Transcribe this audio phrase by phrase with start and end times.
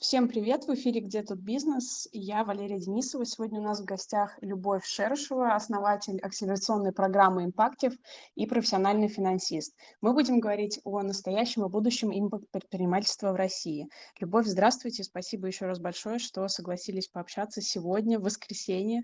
[0.00, 0.64] Всем привет!
[0.64, 3.24] В эфире «Где тут бизнес?» Я Валерия Денисова.
[3.24, 7.94] Сегодня у нас в гостях Любовь Шершева, основатель акселерационной программы «Импактив»
[8.36, 9.74] и профессиональный финансист.
[10.00, 13.88] Мы будем говорить о настоящем и будущем импорт-предпринимательства в России.
[14.20, 15.02] Любовь, здравствуйте.
[15.02, 19.02] Спасибо еще раз большое, что согласились пообщаться сегодня, в воскресенье,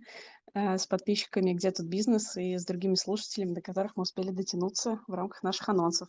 [0.55, 5.01] э, с подписчиками «Где тут бизнес» и с другими слушателями, до которых мы успели дотянуться
[5.09, 6.09] в рамках наших анонсов.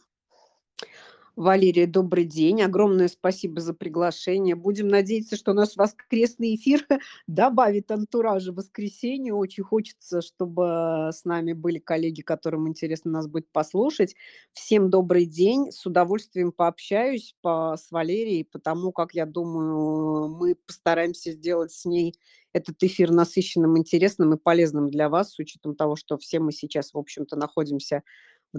[1.35, 2.61] Валерия, добрый день.
[2.61, 4.55] Огромное спасибо за приглашение.
[4.55, 6.87] Будем надеяться, что наш воскресный эфир
[7.27, 9.35] добавит антуража воскресенью.
[9.35, 14.15] Очень хочется, чтобы с нами были коллеги, которым интересно нас будет послушать.
[14.53, 15.73] Всем добрый день.
[15.73, 22.15] С удовольствием пообщаюсь по, с Валерией, потому как, я думаю, мы постараемся сделать с ней
[22.53, 26.93] этот эфир насыщенным, интересным и полезным для вас, с учетом того, что все мы сейчас,
[26.93, 28.03] в общем-то, находимся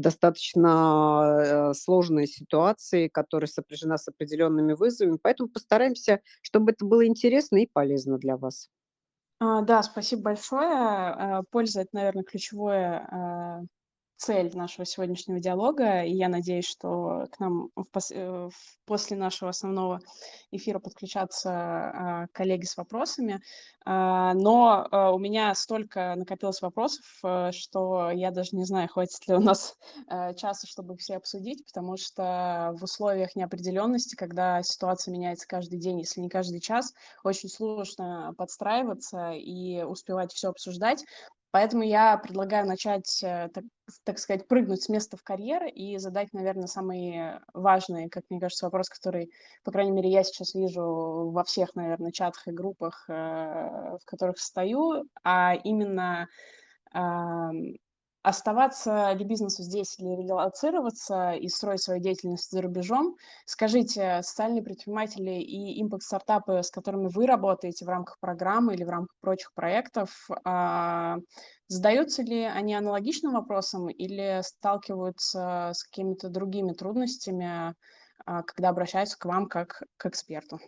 [0.00, 5.18] достаточно э, сложной ситуации, которая сопряжена с определенными вызовами.
[5.20, 8.68] Поэтому постараемся, чтобы это было интересно и полезно для вас.
[9.38, 10.68] А, да, спасибо большое.
[10.68, 13.60] А, польза– это, наверное, ключевое а,
[14.16, 18.10] цель нашего сегодняшнего диалога, и я надеюсь, что к нам в пос...
[18.12, 18.48] Э,
[18.86, 20.00] после нашего основного
[20.50, 23.40] эфира подключатся а, коллеги с вопросами.
[23.84, 29.26] А, но а, у меня столько накопилось вопросов, а, что я даже не знаю, хватит
[29.28, 29.76] ли у нас
[30.08, 36.00] а, часа, чтобы все обсудить, потому что в условиях неопределенности, когда ситуация меняется каждый день,
[36.00, 41.04] если не каждый час, очень сложно подстраиваться и успевать все обсуждать.
[41.56, 43.64] Поэтому я предлагаю начать, э, так,
[44.04, 48.66] так сказать, прыгнуть с места в карьер и задать, наверное, самый важный, как мне кажется,
[48.66, 49.32] вопрос, который,
[49.64, 54.38] по крайней мере, я сейчас вижу во всех, наверное, чатах и группах, э, в которых
[54.38, 56.28] стою, а именно
[58.26, 63.16] оставаться ли бизнесу здесь или релацироваться и строить свою деятельность за рубежом.
[63.44, 69.16] Скажите, социальные предприниматели и импакт-стартапы, с которыми вы работаете в рамках программы или в рамках
[69.20, 71.18] прочих проектов, а,
[71.68, 77.76] задаются ли они аналогичным вопросом или сталкиваются с какими-то другими трудностями,
[78.24, 80.58] а, когда обращаются к вам как к эксперту?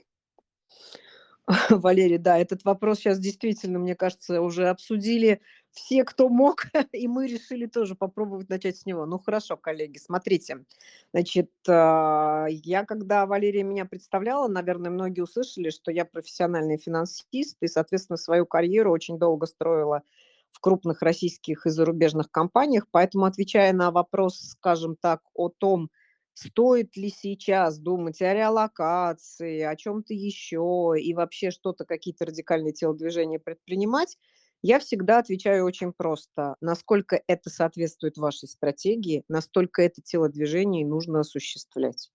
[1.71, 5.41] Валерий, да, этот вопрос сейчас действительно, мне кажется, уже обсудили
[5.71, 9.07] все, кто мог, и мы решили тоже попробовать начать с него.
[9.07, 10.65] Ну хорошо, коллеги, смотрите.
[11.13, 17.69] Значит, а, я когда Валерия меня представляла, наверное, многие услышали, что я профессиональный финансист, и,
[17.69, 20.03] соответственно, свою карьеру очень долго строила
[20.51, 22.87] в крупных российских и зарубежных компаниях.
[22.91, 25.91] Поэтому, отвечая на вопрос, скажем так, о том,
[26.33, 33.39] стоит ли сейчас думать о реалокации, о чем-то еще и вообще что-то, какие-то радикальные телодвижения
[33.39, 34.17] предпринимать,
[34.63, 36.57] я всегда отвечаю очень просто.
[36.61, 42.11] Насколько это соответствует вашей стратегии, настолько это телодвижение нужно осуществлять.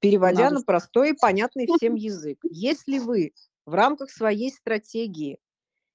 [0.00, 0.56] Переводя Надо...
[0.56, 2.38] на простой и понятный всем язык.
[2.50, 3.32] Если вы
[3.66, 5.38] в рамках своей стратегии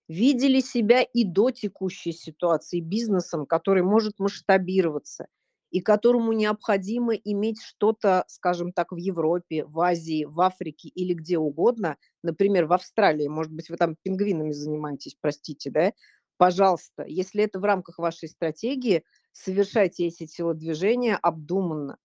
[0.07, 5.28] видели себя и до текущей ситуации бизнесом, который может масштабироваться–
[5.72, 11.38] и которому необходимо иметь что-то, скажем так, в Европе, в Азии, в Африке или где
[11.38, 15.92] угодно, например, в Австралии, может быть, вы там пингвинами занимаетесь, простите, да,
[16.38, 21.97] пожалуйста, если это в рамках вашей стратегии, совершайте эти телодвижения обдуманно.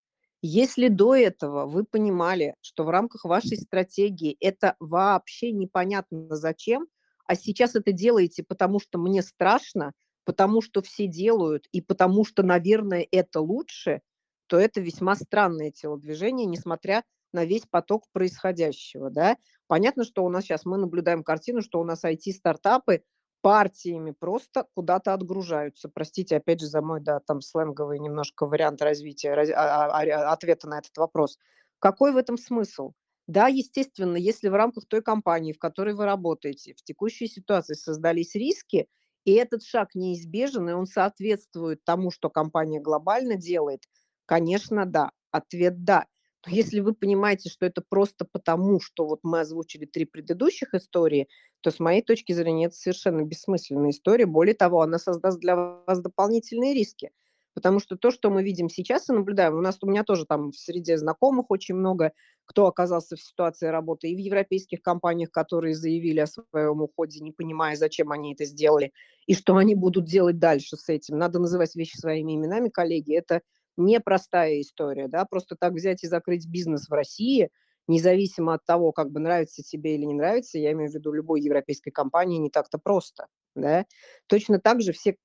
[0.42, 6.86] Если до этого вы понимали, что в рамках вашей стратегии это вообще непонятно зачем,
[7.26, 9.92] а сейчас это делаете, потому что мне страшно,
[10.24, 14.02] потому что все делают и потому что, наверное, это лучше,
[14.46, 19.10] то это весьма странное телодвижение, несмотря на весь поток происходящего.
[19.10, 19.36] Да?
[19.66, 23.02] Понятно, что у нас сейчас мы наблюдаем картину, что у нас IT-стартапы
[23.42, 25.88] партиями просто куда-то отгружаются.
[25.88, 30.32] Простите, опять же, за мой, да, там сленговый немножко вариант развития, раз, а, а, а,
[30.32, 31.38] ответа на этот вопрос.
[31.78, 32.92] Какой в этом смысл?
[33.26, 38.34] Да, естественно, если в рамках той компании, в которой вы работаете, в текущей ситуации создались
[38.34, 38.88] риски,
[39.24, 43.84] и этот шаг неизбежен, и он соответствует тому, что компания глобально делает,
[44.26, 45.10] конечно, да.
[45.30, 46.06] Ответ– да.
[46.46, 51.28] Но если вы понимаете, что это просто потому, что вот мы озвучили три предыдущих истории,
[51.60, 54.26] то с моей точки зрения это совершенно бессмысленная история.
[54.26, 57.10] Более того, она создаст для вас дополнительные риски.
[57.54, 60.52] Потому что то, что мы видим сейчас и наблюдаем, у нас у меня тоже там
[60.52, 62.12] в среде знакомых очень много,
[62.44, 67.32] кто оказался в ситуации работы и в европейских компаниях, которые заявили о своем уходе, не
[67.32, 68.92] понимая, зачем они это сделали,
[69.26, 71.18] и что они будут делать дальше с этим.
[71.18, 73.14] Надо называть вещи своими именами, коллеги.
[73.14, 73.42] Это
[73.76, 77.50] непростая история, да, просто так взять и закрыть бизнес в России,
[77.88, 81.40] независимо от того, как бы нравится тебе или не нравится, я имею в виду любой
[81.40, 83.86] европейской компании, не так-то просто да,
[84.26, 85.16] точно так же все,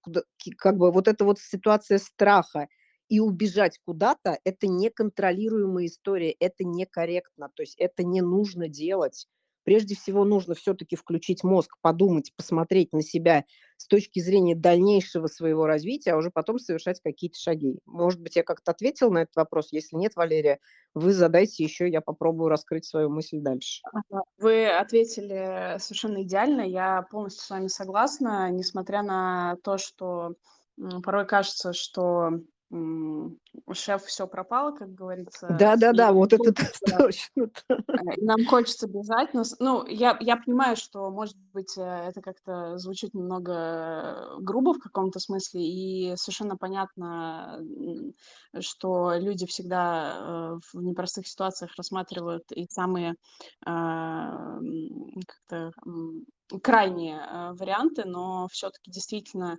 [0.58, 2.68] как бы вот эта вот ситуация страха
[3.10, 9.28] и убежать куда-то- это неконтролируемая история, это некорректно, то есть это не нужно делать.
[9.64, 13.46] Прежде всего нужно все-таки включить мозг, подумать, посмотреть на себя
[13.78, 17.80] с точки зрения дальнейшего своего развития, а уже потом совершать какие-то шаги.
[17.86, 19.70] Может быть, я как-то ответила на этот вопрос?
[19.72, 20.60] Если нет, Валерия,
[20.94, 23.84] вы задайте еще, я попробую раскрыть свою мысль дальше.
[24.38, 30.36] Вы ответили совершенно идеально, я полностью с вами согласна, несмотря на то, что
[31.04, 32.40] порой кажется, что
[33.74, 35.48] шеф все пропало, как говорится.
[35.60, 36.54] Да-да-да, вот это
[36.98, 37.32] точно.
[37.96, 42.78] Э, нам хочется бежать, но, ну, я, я понимаю, что, может быть, э, это как-то
[42.78, 47.60] звучит немного грубо в каком-то смысле, и совершенно понятно,
[48.60, 53.16] что люди всегда э, в непростых ситуациях рассматривают и самые
[53.64, 55.72] как-то
[56.62, 59.58] крайние варианты, но все-таки действительно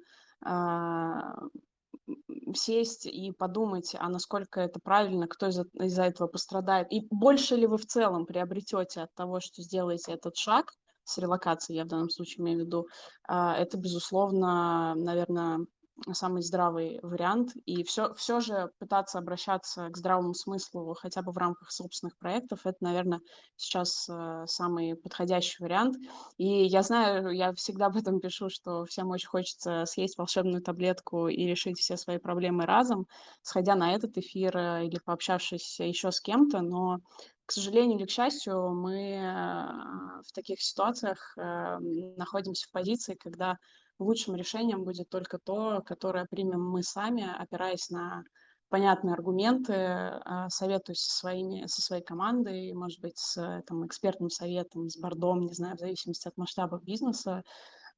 [2.54, 7.66] сесть и подумать, а насколько это правильно, кто из-за из этого пострадает, и больше ли
[7.66, 10.72] вы в целом приобретете от того, что сделаете этот шаг
[11.04, 12.86] с релокацией, я в данном случае имею в виду,
[13.28, 15.66] а, это, безусловно, наверное,
[16.12, 17.52] самый здравый вариант.
[17.64, 22.60] И все, все же пытаться обращаться к здравому смыслу хотя бы в рамках собственных проектов,
[22.64, 23.20] это, наверное,
[23.56, 25.96] сейчас э, самый подходящий вариант.
[26.36, 31.28] И я знаю, я всегда об этом пишу, что всем очень хочется съесть волшебную таблетку
[31.28, 33.06] и решить все свои проблемы разом,
[33.42, 36.98] сходя на этот эфир э, или пообщавшись еще с кем-то, но
[37.46, 43.58] к сожалению или к счастью, мы э, в таких ситуациях находимся в позиции, когда
[43.98, 48.24] лучшим решением будет только то, которое примем мы сами, опираясь на
[48.68, 54.90] понятные аргументы, а, советуюсь со, своими, со своей командой, может быть, с там, экспертным советом,
[54.90, 57.42] с бордом, не знаю, в зависимости от масштаба бизнеса.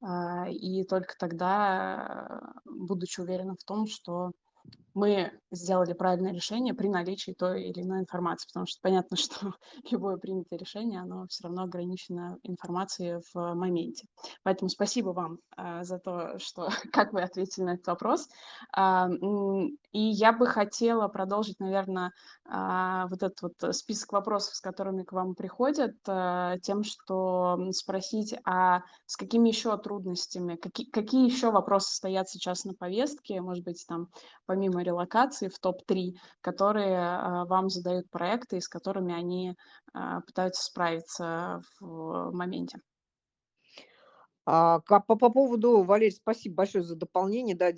[0.00, 4.32] А, и только тогда, будучи уверенным в том, что
[4.98, 9.54] мы сделали правильное решение при наличии той или иной информации, потому что понятно, что
[9.90, 14.06] любое принятое решение, оно все равно ограничено информацией в моменте.
[14.42, 18.28] Поэтому спасибо вам а, за то, что как вы ответили на этот вопрос.
[18.76, 19.08] А,
[19.92, 22.10] и я бы хотела продолжить, наверное,
[22.44, 25.94] а, вот этот вот список вопросов, с которыми к вам приходят,
[26.62, 32.74] тем, что спросить, а с какими еще трудностями, какие, какие еще вопросы стоят сейчас на
[32.74, 34.08] повестке, может быть, там
[34.46, 39.54] помимо релокации в топ-3, которые а, вам задают проекты, и с которыми они
[39.94, 42.80] а, пытаются справиться в моменте.
[44.50, 47.70] А, по, по поводу, Валерий, спасибо большое за дополнение, да,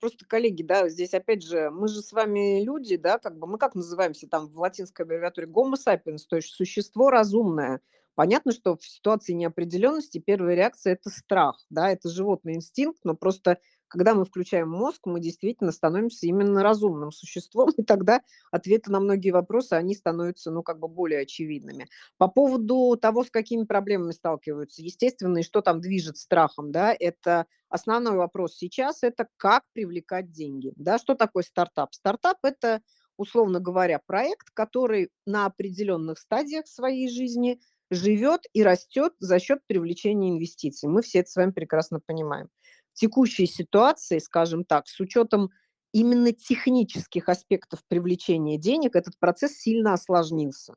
[0.00, 3.58] просто коллеги, да, здесь опять же, мы же с вами люди, да, как бы мы
[3.58, 7.80] как называемся там в латинской аббревиатуре Homo sapiens, то есть существо разумное.
[8.16, 13.58] Понятно, что в ситуации неопределенности первая реакция– это страх, да, это животный инстинкт, но просто
[13.88, 19.30] когда мы включаем мозг, мы действительно становимся именно разумным существом, и тогда ответы на многие
[19.30, 21.88] вопросы, они становятся, ну, как бы более очевидными.
[22.18, 27.46] По поводу того, с какими проблемами сталкиваются, естественно, и что там движет страхом, да, это
[27.68, 31.94] основной вопрос сейчас, это как привлекать деньги, да, что такое стартап?
[31.94, 32.82] Стартап– это,
[33.16, 37.60] условно говоря, проект, который на определенных стадиях своей жизни
[37.90, 40.88] живет и растет за счет привлечения инвестиций.
[40.88, 42.48] Мы все это с вами прекрасно понимаем
[42.96, 45.50] текущей ситуации, скажем так, с учетом
[45.92, 50.74] именно технических аспектов привлечения денег, этот процесс сильно осложнился.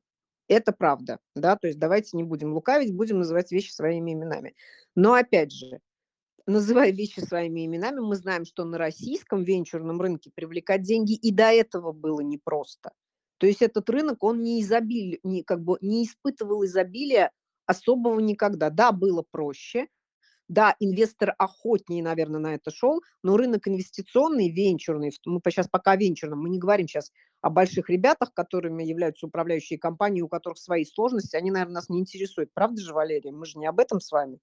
[0.48, 4.56] Это правда, да, то есть давайте не будем лукавить, будем называть вещи своими именами.
[4.96, 5.80] Но опять же,
[6.48, 11.52] называя вещи своими именами, мы знаем, что на российском венчурном рынке привлекать деньги и до
[11.52, 12.92] этого было непросто.
[13.38, 17.32] То есть этот рынок, он не, изобилие, не, как бы, не испытывал изобилия
[17.66, 18.70] особого никогда.
[18.70, 19.88] Да, было проще,
[20.50, 26.40] да, инвестор охотнее, наверное, на это шел, но рынок инвестиционный, венчурный, мы сейчас пока венчурном,
[26.42, 31.36] мы не говорим сейчас о больших ребятах, которыми являются управляющие компании, у которых свои сложности,
[31.38, 32.52] они, наверное, нас не интересуют.
[32.54, 33.32] Правда же, Валерия?
[33.32, 34.40] Мы же не об этом с вами.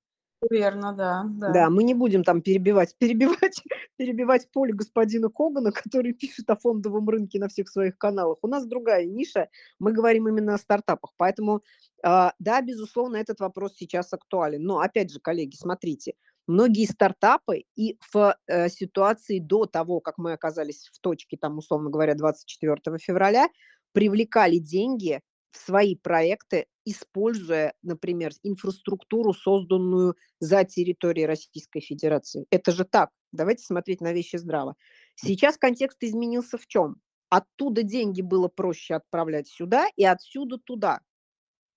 [0.50, 1.50] Верно, да, да.
[1.50, 3.62] Да, мы не будем там перебивать, перебивать,
[3.96, 8.38] перебивать поле господина Когана, который пишет о фондовом рынке на всех своих каналах.
[8.42, 11.12] У нас другая ниша, мы говорим именно о стартапах.
[11.16, 11.62] Поэтому,
[12.02, 14.62] а, да, безусловно, этот вопрос сейчас актуален.
[14.62, 16.14] Но, опять же, коллеги, смотрите,
[16.46, 21.90] многие стартапы и в э, ситуации до того, как мы оказались в точке, там, условно
[21.90, 23.48] говоря, 24 февраля,
[23.92, 25.22] привлекали деньги
[25.56, 32.46] свои проекты, используя, например, инфраструктуру, созданную за территорией Российской Федерации.
[32.50, 33.10] Это же так.
[33.32, 34.76] Давайте смотреть на вещи здраво.
[35.14, 36.96] Сейчас контекст изменился в чем?
[37.28, 41.00] Оттуда деньги было проще отправлять сюда и отсюда туда.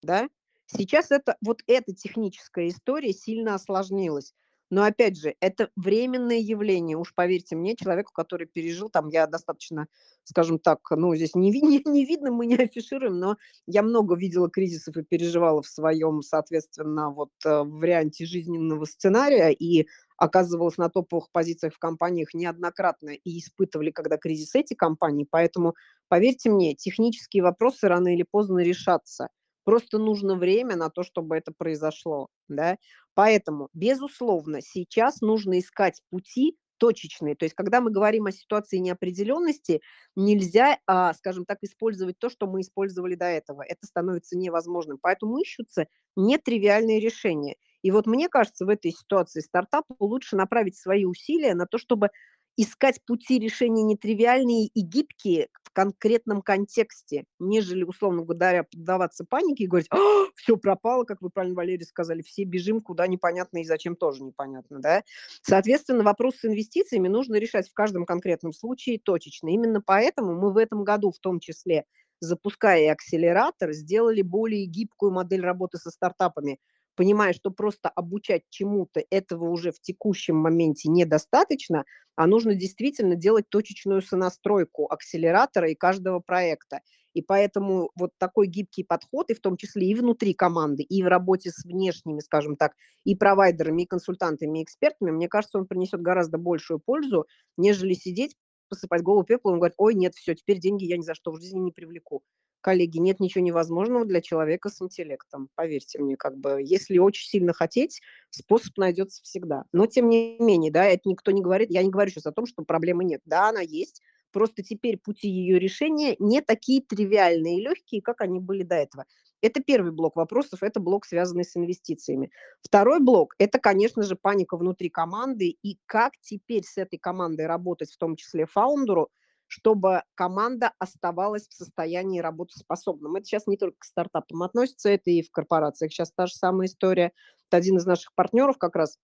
[0.01, 0.29] Да?
[0.67, 4.33] Сейчас это, вот эта техническая история сильно осложнилась.
[4.69, 6.97] Но опять же, это временное явление.
[6.97, 9.87] Уж поверьте мне, человеку, который пережил, там я достаточно,
[10.23, 14.49] скажем так, ну, здесь не, не, не видно, мы не афишируем, но я много видела
[14.49, 21.31] кризисов и переживала в своем, соответственно, вот э, варианте жизненного сценария и оказывалась на топовых
[21.31, 25.25] позициях в компаниях неоднократно и испытывали, когда кризис эти компании.
[25.29, 25.75] Поэтому,
[26.09, 29.29] поверьте мне, технические вопросы рано или поздно решатся.
[29.69, 32.29] Просто нужно время на то, чтобы это произошло.
[32.47, 32.77] Да?
[33.13, 37.35] Поэтому, безусловно, сейчас нужно искать пути точечные.
[37.35, 39.81] То есть, когда мы говорим о ситуации неопределенности,
[40.15, 43.61] нельзя, а, скажем так, использовать то, что мы использовали до этого.
[43.61, 44.97] Это становится невозможным.
[44.99, 45.85] Поэтому ищутся
[46.15, 47.55] нетривиальные решения.
[47.83, 52.09] И вот мне кажется, в этой ситуации стартапу лучше направить свои усилия на то, чтобы
[52.57, 55.47] искать пути решения нетривиальные и гибкие
[55.79, 59.87] конкретном контексте, нежели, условно говоря, поддаваться панике и говорить,
[60.35, 64.79] все пропало, как вы правильно, Валерий, сказали, все бежим куда непонятно и зачем тоже непонятно,
[64.79, 65.03] да.
[65.41, 69.47] Соответственно, вопрос с инвестициями нужно решать в каждом конкретном случае точечно.
[69.47, 71.85] Именно поэтому мы в этом году в том числе
[72.19, 76.59] запуская акселератор, сделали более гибкую модель работы со стартапами,
[76.99, 81.85] понимая, что просто обучать чему-то этого уже в текущем моменте недостаточно,
[82.17, 86.81] а нужно действительно делать точечную сонастройку акселератора и каждого проекта.
[87.13, 91.07] И поэтому вот такой гибкий подход, и в том числе и внутри команды, и в
[91.07, 92.73] работе с внешними, скажем так,
[93.05, 98.35] и провайдерами, и консультантами, и экспертами, мне кажется, он принесет гораздо большую пользу, нежели сидеть,
[98.67, 101.39] посыпать голову пеплом и говорить, ой, нет, все, теперь деньги я ни за что в
[101.39, 102.23] жизни не привлеку.
[102.61, 105.49] Коллеги, нет ничего невозможного для человека с интеллектом.
[105.55, 108.01] Поверьте мне, как бы, если очень сильно хотеть,
[108.31, 109.63] способ найдется всегда.
[109.71, 112.45] Но тем не менее, да, это никто не говорит, я не говорю сейчас о том,
[112.45, 113.21] что проблемы нет.
[113.23, 114.01] Да, она есть,
[114.31, 119.05] просто теперь пути ее решения не такие тривиальные и легкие, как они были до этого.
[119.41, 122.29] Это первый блок вопросов, это блок, связанный с инвестициями.
[122.61, 127.89] Второй блок– это, конечно же, паника внутри команды и как теперь с этой командой работать,
[127.89, 129.09] в том числе фаундеру,
[129.49, 133.15] чтобы команда оставалась в состоянии работоспособным.
[133.15, 135.91] Это сейчас не только к стартапам относится, это и в корпорациях.
[135.91, 137.13] Сейчас та же самая история.
[137.47, 138.99] Это один из наших партнеров, как раз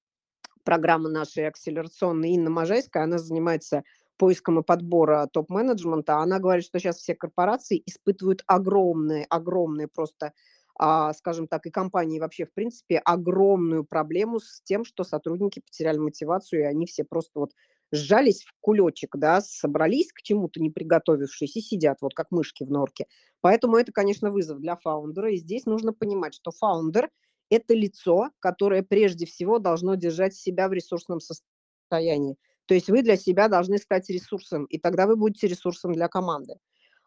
[0.64, 3.84] программы нашей акселерационной, Инна Можайская, она занимается
[4.18, 6.18] поиском и подбора топ-менеджмента.
[6.18, 10.32] Она говорит, что сейчас все корпорации испытывают огромные, огромные просто
[10.78, 15.98] а, скажем так, и компании вообще, в принципе, огромную проблему с тем, что сотрудники потеряли
[15.98, 17.54] мотивацию, и они все просто вот
[17.92, 22.72] сжались в кулечек, да, собрались к чему-то не приготовившись и сидят вот как мышки в
[22.72, 23.06] норке.
[23.42, 25.32] Поэтому это, конечно, вызов для фаундера.
[25.32, 27.10] И здесь нужно понимать, что фаундер–
[27.50, 32.38] это лицо, которое прежде всего должно держать себя в ресурсном состоянии.
[32.66, 36.56] То есть вы для себя должны стать ресурсом, и тогда вы будете ресурсом для команды.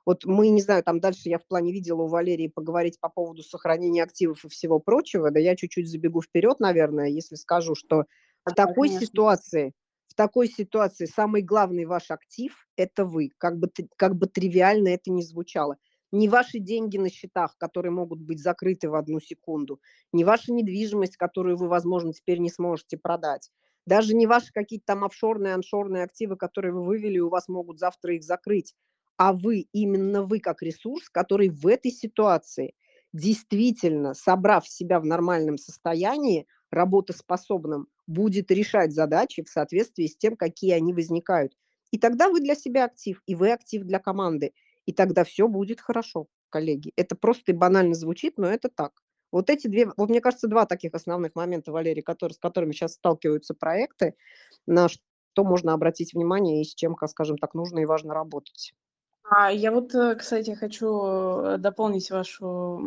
[0.07, 3.43] Вот мы, не знаю, там дальше я в плане видела у Валерии поговорить по поводу
[3.43, 8.05] сохранения активов и всего прочего, да я чуть-чуть забегу вперед, наверное, если скажу, что
[8.47, 9.07] в такой конечно.
[9.07, 9.73] ситуации
[10.19, 15.23] такой ситуации самый главный ваш актив– это вы, как бы, как бы тривиально это ни
[15.23, 15.77] звучало.
[16.11, 19.81] Не ваши деньги на счетах, которые могут быть закрыты в одну секунду,
[20.13, 23.53] не ваша недвижимость, которую вы, возможно, теперь не сможете продать,
[23.87, 28.17] даже не ваши какие-то там офшорные, аншорные активы, которые вы вывели, у вас могут завтра
[28.17, 28.75] их закрыть,
[29.19, 32.75] а вы, именно вы как ресурс, который в этой ситуации
[33.13, 40.73] действительно, собрав себя в нормальном состоянии, работоспособным, будет решать задачи в соответствии с тем, какие
[40.73, 41.53] они возникают.
[41.93, 44.53] И тогда вы для себя актив, и вы актив для команды.
[44.87, 46.93] И тогда все будет хорошо, коллеги.
[46.97, 48.93] Это просто и банально звучит, но это так.
[49.31, 52.95] Вот эти две, вот мне кажется, два таких основных момента, Валерий, которые, с которыми сейчас
[52.95, 54.15] сталкиваются проекты,
[54.67, 58.73] на что можно обратить внимание и с чем, скажем так, нужно и важно работать.
[59.31, 62.81] А я вот, э, кстати, хочу э, дополнить вашу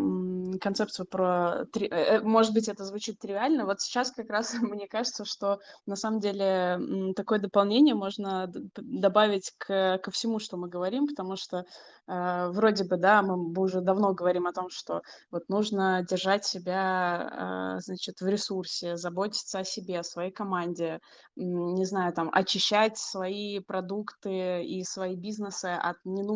[0.60, 1.68] концепцию про...
[1.80, 3.66] Э, может быть, это звучит тривиально.
[3.66, 10.00] Вот сейчас как раз мне кажется, что на самом деле такое дополнение можно добавить к,
[10.00, 11.66] ко всему, что мы говорим, потому что
[12.08, 17.76] э, вроде бы, да, мы уже давно говорим о том, что вот нужно держать себя,
[17.78, 21.02] э, значит, в ресурсе, заботиться о себе, о своей команде,
[21.36, 26.31] не знаю, там, очищать свои продукты и свои бизнесы от ненужных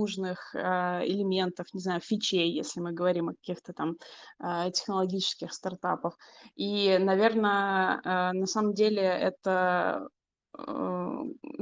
[0.53, 0.59] э,
[1.05, 3.95] элементов, не знаю, фичей, если мы говорим о каких-то там
[4.39, 6.17] э, технологических стартапах.
[6.55, 10.09] И, наверное, э, на самом деле это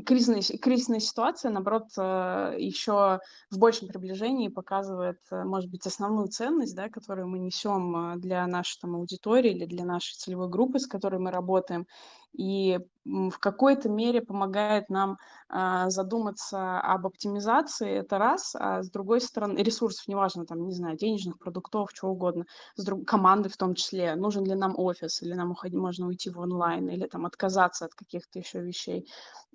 [0.06, 7.28] кризисная, кризисная ситуация, наоборот, еще в большем приближении показывает, может быть, основную ценность, да, которую
[7.28, 11.88] мы несем для нашей там, аудитории или для нашей целевой группы, с которой мы работаем.
[12.34, 15.18] И в какой-то мере помогает нам
[15.50, 20.98] а, задуматься об оптимизации, это раз, а с другой стороны, ресурсов, неважно, там, не знаю,
[20.98, 23.06] денежных, продуктов, чего угодно, с друг...
[23.06, 26.90] команды в том числе, нужен ли нам офис, или нам уходить, можно уйти в онлайн,
[26.90, 29.08] или там отказаться от каких-то еще вещей.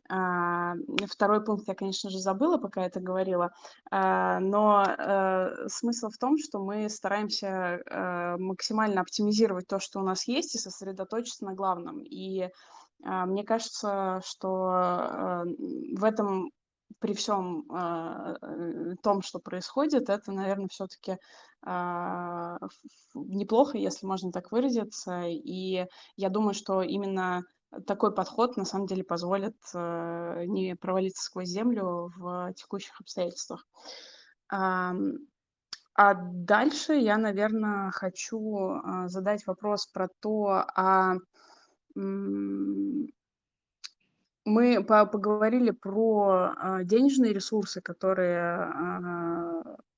[0.08, 0.74] А,
[1.06, 3.52] второй пункт я, конечно же, забыла, пока это говорила,
[3.90, 10.02] а, но а, смысл в том, что мы стараемся а, максимально оптимизировать то, что у
[10.02, 12.00] нас есть, и сосредоточиться на главном.
[12.02, 12.48] И
[13.04, 16.50] а, мне кажется, что а, в этом
[17.00, 21.18] при всем э, том, что происходит, это, наверное, все-таки
[21.62, 22.58] а,
[23.14, 25.24] неплохо, если можно так выразиться.
[25.26, 25.86] И
[26.16, 27.44] я думаю, что именно
[27.87, 33.66] такой подход на самом деле позволит э, не провалиться сквозь землю в текущих обстоятельствах.
[34.50, 34.94] А,
[35.94, 41.16] а дальше я, наверное, хочу а, задать вопрос про то, а
[44.44, 48.72] мы поговорили про а, денежные ресурсы, которые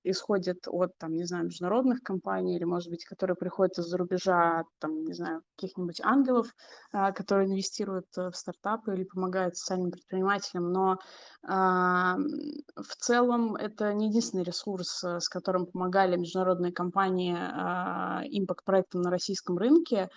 [0.05, 4.65] а, исходят от, там, не знаю, международных компаний или, может быть, которые приходят из-за рубежа,
[4.79, 6.49] там, не знаю, каких-нибудь ангелов,
[6.93, 10.73] а, которые инвестируют в стартапы или помогают социальным предпринимателям.
[10.73, 10.99] Но
[11.43, 20.11] в целом это не единственный ресурс, с которым помогали международные компании импакт-проектам на российском рынке.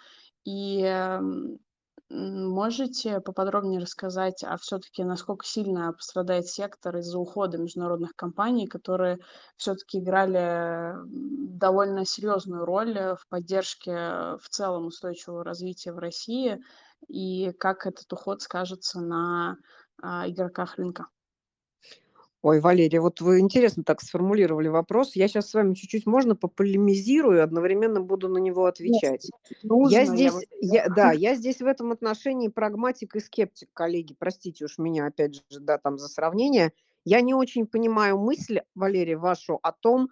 [0.45, 0.81] И
[2.15, 9.17] Можете поподробнее рассказать, а все-таки насколько сильно пострадает сектор из-за ухода международных компаний, которые
[9.57, 13.93] все-таки играли довольно серьезную роль в поддержке
[14.39, 16.59] в целом устойчивого развития в России,
[17.07, 19.57] и как этот уход скажется на
[19.99, 21.07] а, игроках рынка?
[22.43, 25.15] Ой, Валерия, вот вы интересно так сформулировали вопрос.
[25.15, 29.29] Я сейчас с вами чуть-чуть, можно, пополемизирую, одновременно буду на него отвечать.
[29.63, 34.13] Нужно, я здесь, я, я, да, я здесь в этом отношении прагматик и скептик, коллеги,
[34.19, 36.73] простите уж меня, опять же, да, там за сравнение.
[37.05, 40.09] Я не очень понимаю мысль, Валерия, вашу о том,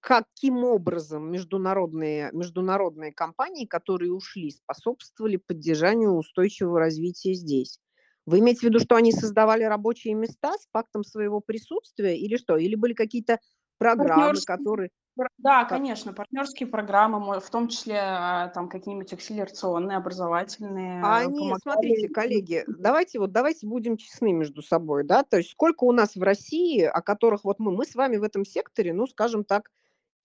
[0.00, 7.78] каким образом международные, международные компании, которые ушли, способствовали поддержанию устойчивого развития здесь.
[8.26, 12.56] Вы имеете в виду, что они создавали рабочие места с фактом своего присутствия или что?
[12.56, 13.38] Или были какие-то
[13.78, 14.90] программы, которые...
[15.38, 21.02] Да, конечно, партнерские программы, в том числе а, там какие-нибудь акселерационные, образовательные.
[21.02, 21.60] А они, помогали...
[21.62, 26.14] смотрите, коллеги, давайте вот давайте будем честны между собой, да, то есть сколько у нас
[26.14, 29.70] в России, о которых вот мы, мы с вами в этом секторе, ну, скажем так,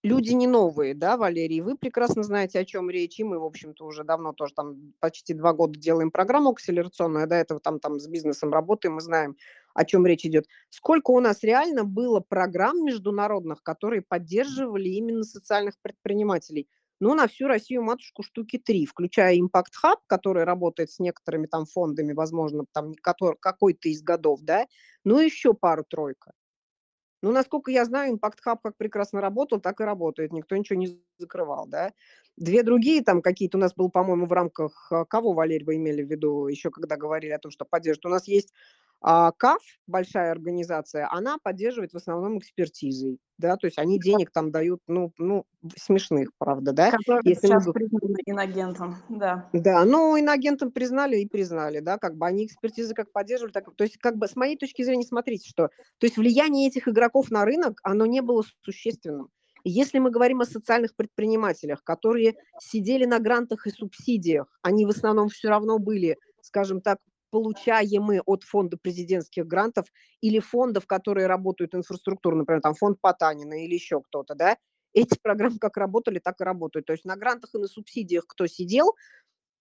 [0.06, 3.86] люди не новые, да, Валерий, вы прекрасно знаете, о чем речь, и мы, в общем-то,
[3.86, 8.00] уже давно тоже там почти два года делаем программу акселерационную, а до этого там, там
[8.00, 9.36] с бизнесом работаем, мы знаем,
[9.74, 10.46] о чем речь идет.
[10.70, 16.70] Сколько у нас реально было программ международных, которые поддерживали именно социальных предпринимателей?
[17.02, 21.66] Ну, на всю Россию матушку штуки три, включая Impact Hub, который работает с некоторыми там
[21.66, 24.66] фондами, возможно, там какой-то из годов, да,
[25.04, 26.32] ну, еще пару-тройка.
[27.26, 30.32] Ну, насколько я знаю, Impact Hub как прекрасно работал, так и работает.
[30.32, 31.92] Никто ничего не закрывал, да.
[32.38, 36.04] Две другие там какие-то у нас был, по-моему, в рамках а, кого, Валерий, вы имели
[36.04, 38.06] в виду, еще когда говорили о том, что поддерживают.
[38.06, 38.54] У нас есть
[39.02, 44.52] а, КАФ, большая организация, она поддерживает в основном экспертизой, да, то есть они денег там
[44.52, 45.46] дают, ну, ну
[45.78, 46.92] смешных, правда, да.
[46.92, 47.74] Которые Если сейчас мы...
[47.74, 49.50] признаны инагентом, да.
[49.54, 53.84] Да, ну, инагентом признали и признали, да, как бы они экспертизы как поддерживали, так, то
[53.84, 57.46] есть как бы с моей точки зрения, смотрите, что, то есть влияние этих игроков на
[57.46, 59.30] рынок, оно не было существенным.
[59.68, 65.30] Если мы говорим о социальных предпринимателях, которые сидели на грантах и субсидиях, они в основном
[65.30, 67.00] все равно были, скажем так,
[67.36, 69.88] получаемые от фонда президентских грантов
[70.22, 74.56] или фондов, которые работают инфраструктурно, например, там фонд Потанина или еще кто-то, да,
[74.94, 76.86] эти программы как работали, так и работают.
[76.86, 78.96] То есть на грантах и на субсидиях кто сидел,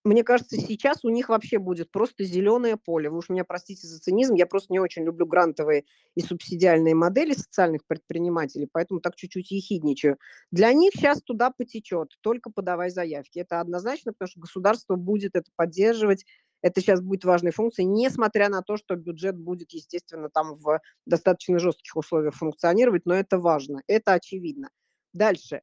[0.04, 3.10] мне кажется, сейчас у них вообще будет просто зеленое поле.
[3.10, 5.84] Вы уж меня простите за цинизм, я просто не очень люблю грантовые
[6.14, 10.18] и субсидиальные модели социальных предпринимателей, поэтому так чуть-чуть ехидничаю.
[10.52, 13.40] Для них сейчас туда потечет, только подавай заявки.
[13.40, 16.24] Это однозначно, потому что государство будет это поддерживать,
[16.64, 21.58] это сейчас будет важной функцией, несмотря на то, что бюджет будет, естественно, там в достаточно
[21.58, 24.70] жестких условиях функционировать, но это важно, это очевидно.
[25.12, 25.60] Дальше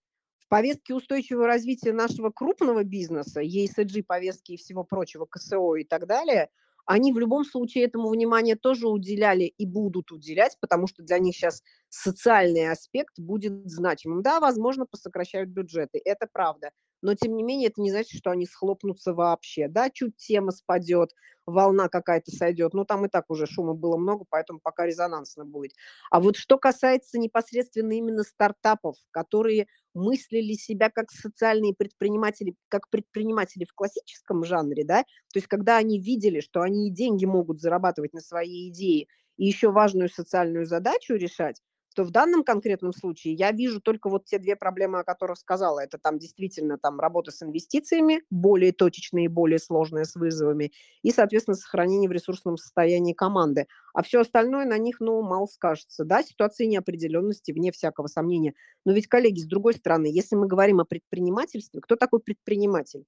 [0.52, 6.50] повестке устойчивого развития нашего крупного бизнеса, ESG повестки и всего прочего, КСО и так далее,
[6.86, 11.36] они в любом случае этому внимание тоже уделяли и будут уделять, потому что для них
[11.36, 14.24] сейчас социальный аспект будет значимым.
[14.24, 16.72] Да, возможно, посокращают бюджеты, это правда.
[17.02, 19.68] Но тем не менее это не значит, что они схлопнутся вообще.
[19.68, 21.12] Да, чуть тема спадет,
[21.46, 25.74] волна какая-то сойдет, но там и так уже шума было много, поэтому пока резонансно будет.
[26.10, 33.66] А вот что касается непосредственно именно стартапов, которые мыслили себя как социальные предприниматели, как предприниматели
[33.66, 38.14] в классическом жанре, да, то есть когда они видели, что они и деньги могут зарабатывать
[38.14, 41.62] на свои идеи, и еще важную социальную задачу решать,
[41.96, 45.80] то в данном конкретном случае я вижу только вот те две проблемы, о которых сказала.
[45.80, 50.72] Это там действительно там работа с инвестициями, более точечные, более сложные с вызовами,
[51.04, 53.68] и, соответственно, сохранение в ресурсном состоянии команды.
[53.94, 56.06] А все остальное на них, ну, мало скажется.
[56.06, 58.54] Да, ситуация неопределенности, вне всякого сомнения.
[58.86, 63.06] Но ведь, коллеги, с другой стороны, если мы говорим о предпринимательстве, кто такой предприниматель?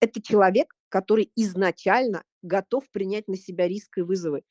[0.00, 4.42] Это человек, который изначально готов принять на себя риск и вызовы.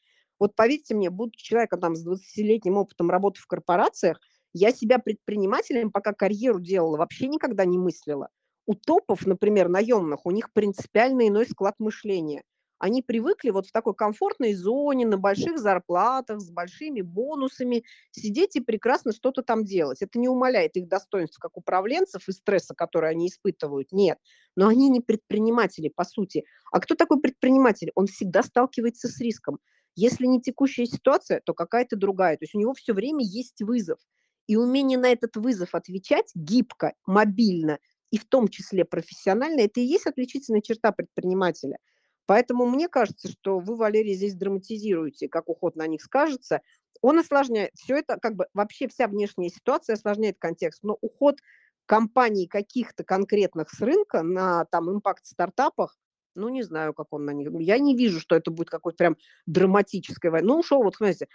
[0.43, 4.19] Вот поверьте мне, будучи человеком там с 20-летним опытом работы в корпорациях,
[4.51, 8.27] я себя предпринимателем, пока карьеру делала, вообще никогда не мыслила.
[8.65, 12.43] У топов, например, наемных, у них принципиально иной склад мышления.
[12.77, 18.59] Они привыкли вот в такой комфортной зоне, на больших зарплатах, с большими бонусами сидеть и
[18.59, 20.01] прекрасно что-то там делать.
[20.01, 23.93] Это не умаляет их достоинств как управленцев и стресса, который они испытывают.
[23.93, 24.17] Нет.
[24.57, 26.43] Но они не предприниматели, по сути.
[26.73, 27.93] А кто такой предприниматель?
[27.95, 29.59] Он всегда сталкивается с риском.
[29.95, 32.37] Если не текущая ситуация, то какая-то другая.
[32.37, 33.99] То есть у него все время есть вызов.
[34.47, 37.79] И умение на этот вызов отвечать гибко, мобильно
[38.11, 41.79] и в том числе профессионально, это и есть отличительная черта предпринимателя.
[42.25, 46.61] Поэтому мне кажется, что вы, Валерий, здесь драматизируете, как уход на них скажется.
[47.01, 51.39] Он осложняет, все это как бы вообще вся внешняя ситуация осложняет контекст, но уход
[51.85, 55.97] компаний каких-то конкретных с рынка на там импакт-стартапах,
[56.35, 57.49] ну, не знаю, как он на них.
[57.59, 60.47] Я не вижу, что это будет какой-то прям драматической война.
[60.47, 61.27] Ну, ушел, вот, знаете,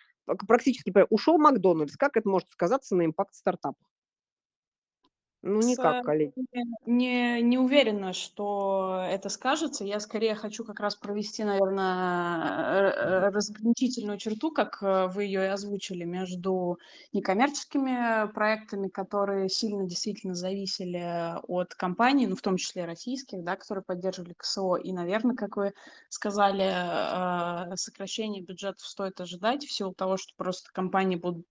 [0.47, 1.97] практически ушел Макдональдс.
[1.97, 3.87] Как это может сказаться на импакт стартапов?
[5.45, 6.35] Ну, никак, коллеги.
[6.85, 9.85] Не, не уверена, что это скажется.
[9.85, 16.05] Я скорее хочу как раз провести, наверное, разграничительную черту, как э, вы ее и озвучили,
[16.05, 16.79] между
[17.13, 23.85] некоммерческими проектами, которые сильно действительно зависели от компаний, ну, в том числе российских, да, которые
[23.85, 25.73] поддерживали КСО, и, наверное, как вы
[26.09, 26.65] сказали,
[27.73, 31.47] э, сокращение бюджетов стоит ожидать в силу того, что просто компании будут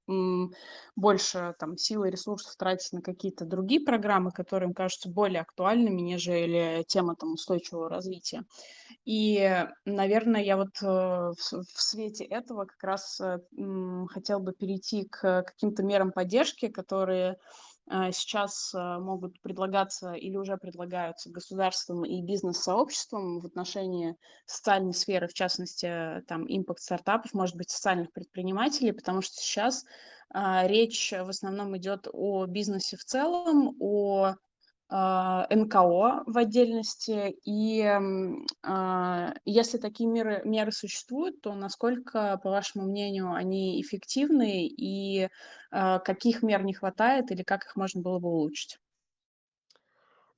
[0.95, 5.41] больше там силы и ресурсов тратить на какие-то другие другие программы, которые им кажутся более
[5.41, 8.43] актуальными, нежели тема там, устойчивого развития.
[9.05, 13.39] И, наверное, я вот э, в свете этого как раз э,
[14.09, 17.37] хотел бы перейти к каким-то мерам поддержки, которые
[17.89, 26.21] сейчас могут предлагаться или уже предлагаются государством и бизнес-сообществом в отношении социальной сферы, в частности,
[26.27, 29.85] там, импакт стартапов, может быть, социальных предпринимателей, потому что сейчас
[30.29, 34.35] а, речь в основном идет о бизнесе в целом, о а,
[34.89, 37.35] НКО в отдельности.
[37.43, 37.81] И
[38.63, 45.29] а, если такие меры, меры существуют, то насколько, по вашему мнению, они эффективны и
[45.71, 48.77] каких мер не хватает или как их можно было бы улучшить?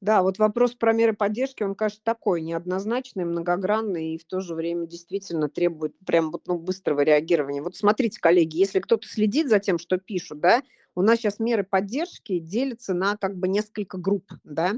[0.01, 4.55] Да, вот вопрос про меры поддержки, он, кажется, такой неоднозначный, многогранный и в то же
[4.55, 7.61] время действительно требует прям вот, ну, быстрого реагирования.
[7.61, 10.63] Вот смотрите, коллеги, если кто-то следит за тем, что пишут, да,
[10.99, 14.73] у нас сейчас меры поддержки делятся на как бы несколько групп, да.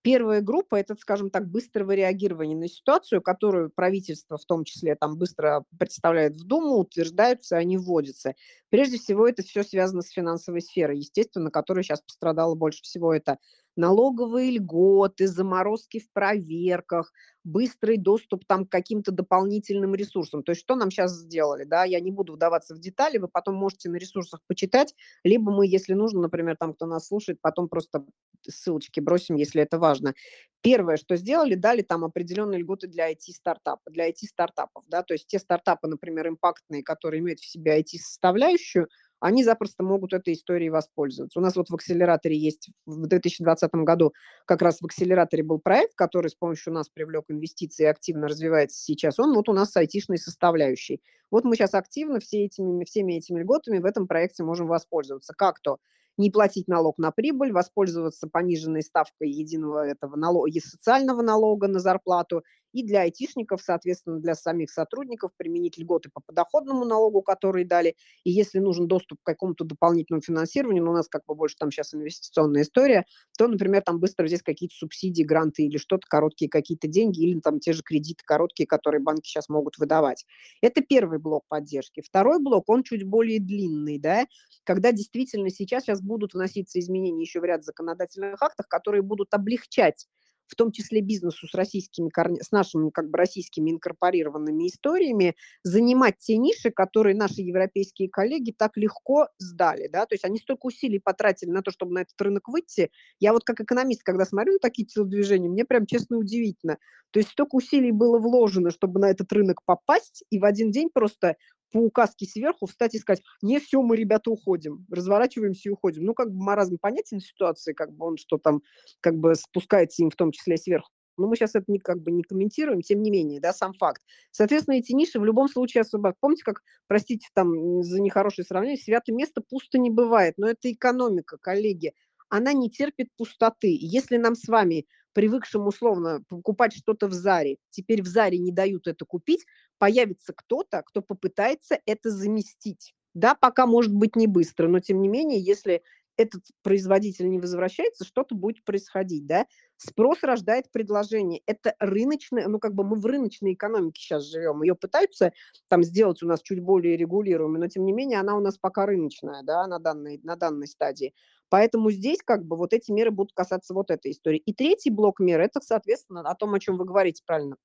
[0.00, 5.18] Первая группа– это, скажем так, быстрого реагирования на ситуацию, которую правительство в том числе там
[5.18, 8.36] быстро представляет в Думу, утверждаются, они вводятся.
[8.70, 13.12] Прежде всего, это все связано с финансовой сферой, естественно, которая сейчас пострадала больше всего.
[13.12, 13.36] Это
[13.76, 17.12] налоговые льготы, заморозки в проверках,
[17.44, 20.42] быстрый доступ там к каким-то дополнительным ресурсам.
[20.42, 23.54] То есть что нам сейчас сделали, да, я не буду вдаваться в детали, вы потом
[23.54, 28.04] можете на ресурсах почитать, либо мы, если нужно, например, там, кто нас слушает, потом просто
[28.48, 30.14] ссылочки бросим, если это важно.
[30.60, 35.38] Первое, что сделали, дали там определенные льготы для IT-стартапа, для IT-стартапов, да, то есть те
[35.38, 38.88] стартапы, например, импактные, которые имеют в себе IT-составляющую,
[39.20, 41.38] они запросто могут этой историей воспользоваться.
[41.38, 44.12] У нас вот в акселераторе есть в 2020 году
[44.44, 48.78] как раз в акселераторе был проект, который с помощью нас привлек инвестиции и активно развивается
[48.78, 49.18] сейчас.
[49.18, 51.00] Он вот у нас с айтишной составляющей.
[51.30, 55.34] Вот мы сейчас активно все этими, всеми этими льготами в этом проекте можем воспользоваться.
[55.36, 55.78] Как то
[56.18, 62.42] не платить налог на прибыль, воспользоваться пониженной ставкой единого этого налога, социального налога на зарплату
[62.76, 67.96] и для айтишников, соответственно, для самих сотрудников применить льготы по подоходному налогу, которые дали.
[68.22, 71.70] И если нужен доступ к какому-то дополнительному финансированию, но у нас как бы больше там
[71.70, 73.06] сейчас инвестиционная история,
[73.38, 77.60] то, например, там быстро взять какие-то субсидии, гранты или что-то, короткие какие-то деньги, или там
[77.60, 80.26] те же кредиты короткие, которые банки сейчас могут выдавать.
[80.60, 82.02] Это первый блок поддержки.
[82.02, 84.26] Второй блок, он чуть более длинный, да,
[84.64, 90.06] когда действительно сейчас, сейчас будут вноситься изменения еще в ряд законодательных актов, которые будут облегчать
[90.46, 92.10] в том числе бизнесу с российскими
[92.42, 98.76] с нашими как бы российскими инкорпорированными историями, занимать те ниши, которые наши европейские коллеги так
[98.76, 100.06] легко сдали, да.
[100.06, 102.90] То есть они столько усилий потратили на то, чтобы на этот рынок выйти.
[103.20, 106.78] Я вот как экономист, когда смотрю на такие телодвижения, мне прям честно удивительно.
[107.10, 110.90] То есть столько усилий было вложено, чтобы на этот рынок попасть, и в один день
[110.92, 111.36] просто
[111.76, 116.04] по указке сверху встать и сказать: "Не, все, мы, ребята, уходим, разворачиваемся и уходим".
[116.04, 118.62] Ну, как бы маразм понятен ситуации, как бы он что там,
[119.00, 120.90] как бы спускается им в том числе сверху.
[121.18, 124.02] Но мы сейчас это не, как бы не комментируем, тем не менее, да, сам факт.
[124.32, 126.14] Соответственно, эти ниши в любом случае особо...
[126.20, 131.38] Помните, как, простите, там, за нехорошее сравнение, святое место пусто не бывает, но это экономика,
[131.40, 131.92] коллеги.
[132.28, 133.76] Она не терпит пустоты.
[133.80, 138.86] Если нам с вами привыкшим условно покупать что-то в Заре, теперь в Заре не дают
[138.86, 139.46] это купить,
[139.78, 142.94] появится кто-то, кто попытается это заместить.
[143.14, 145.82] Да, пока может быть не быстро, но тем не менее, если
[146.16, 149.46] этот производитель не возвращается, что-то будет происходить, да.
[149.76, 151.42] Спрос рождает предложение.
[151.46, 154.62] Это рыночная, ну, как бы мы в рыночной экономике сейчас живем.
[154.62, 155.32] Ее пытаются
[155.68, 158.86] там сделать у нас чуть более регулируемой, но тем не менее она у нас пока
[158.86, 161.12] рыночная, да, на данной, на данной стадии.
[161.48, 164.38] Поэтому здесь как бы вот эти меры будут касаться вот этой истории.
[164.38, 167.56] И третий блок мер– это, соответственно, о том, о чем вы говорите правильно,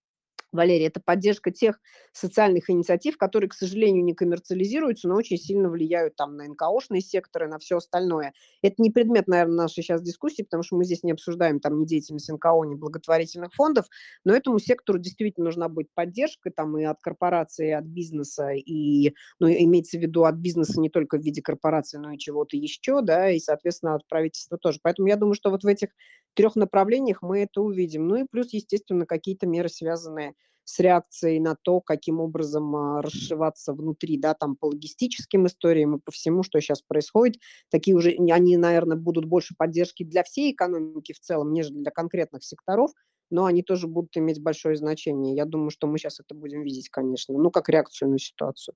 [0.51, 1.79] Валерий, это поддержка тех
[2.11, 7.47] социальных инициатив, которые, к сожалению, не коммерциализируются, но очень сильно влияют там на НКОшные секторы,
[7.47, 8.33] на все остальное.
[8.61, 11.85] Это не предмет, наверное, нашей сейчас дискуссии, потому что мы здесь не обсуждаем там ни
[11.85, 13.85] деятельность НКО, ни благотворительных фондов,
[14.25, 19.13] но этому сектору действительно нужна будет поддержка там и от корпорации, и от бизнеса, и,
[19.39, 23.01] ну, имеется в виду от бизнеса не только в виде корпорации, но и чего-то еще,
[23.01, 24.79] да, и, соответственно, от правительства тоже.
[24.83, 25.89] Поэтому я думаю, что вот в этих
[26.33, 28.07] трех направлениях мы это увидим.
[28.07, 33.73] Ну и плюс, естественно, какие-то меры, связанные с реакцией на то, каким образом а, расшиваться
[33.73, 37.41] внутри, да, там по логистическим историям и по всему, что сейчас происходит.
[37.69, 42.43] Такие уже, они, наверное, будут больше поддержки для всей экономики в целом, нежели для конкретных
[42.43, 42.91] секторов,
[43.29, 45.35] но они тоже будут иметь большое значение.
[45.35, 48.75] Я думаю, что мы сейчас это будем видеть, конечно, ну, как реакцию на ситуацию.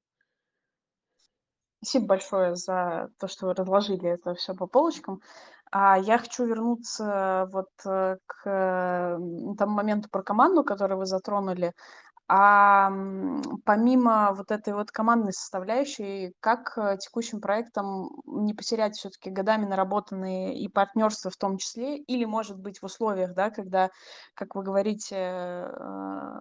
[1.83, 5.21] Спасибо большое за то, что вы разложили это все по полочкам.
[5.71, 9.19] А я хочу вернуться вот э, к
[9.57, 11.73] тому моменту про команду, который вы затронули.
[12.27, 12.89] А
[13.65, 20.57] помимо вот этой вот командной составляющей, как э, текущим проектом не потерять все-таки годами наработанные
[20.57, 23.89] и партнерства в том числе, или, может быть, в условиях, да, когда,
[24.33, 26.39] как вы говорите, Э,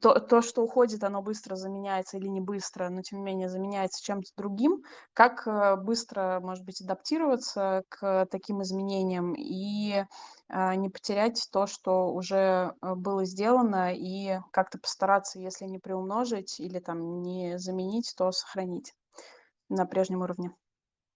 [0.00, 4.02] то, то, что уходит, оно быстро заменяется или не быстро, но тем не менее заменяется
[4.04, 4.82] чем-то другим.
[5.12, 10.04] Как э, быстро, может быть, адаптироваться к таким изменениям и
[10.48, 16.78] э, не потерять то, что уже было сделано, и как-то постараться, если не приумножить или
[16.78, 18.94] там не заменить, то сохранить
[19.68, 20.52] на прежнем уровне.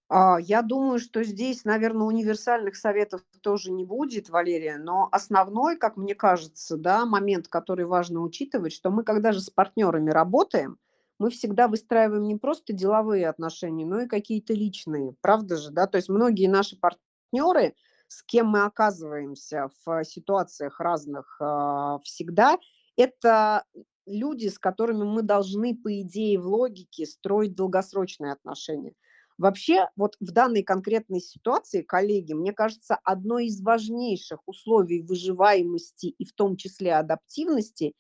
[0.08, 5.96] А, я думаю, что здесь, наверное, универсальных советов тоже не будет, Валерия, но основной, как
[5.96, 10.78] мне кажется, да, момент, который важно учитывать, что мы, когда же с партнерами работаем,
[11.18, 15.96] мы всегда выстраиваем не просто деловые отношения, но и какие-то личные, правда же, да, то
[15.96, 17.74] есть многие наши партнеры,
[18.08, 22.58] с кем мы оказываемся в ситуациях разных а, всегда,
[22.96, 23.64] это
[24.06, 28.92] люди, с которыми мы должны, по идее, в логике строить долгосрочные отношения.
[29.36, 36.24] Вообще, вот в данной конкретной ситуации, коллеги, мне кажется, одно из важнейших условий выживаемости и
[36.24, 37.94] в том числе адаптивности–